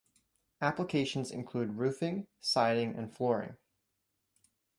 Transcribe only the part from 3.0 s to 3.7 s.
flooring.